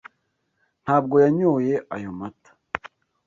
[0.83, 2.51] Ntabwo yanyoye ayo mata